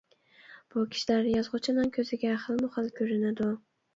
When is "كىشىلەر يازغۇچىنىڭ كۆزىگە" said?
0.93-2.31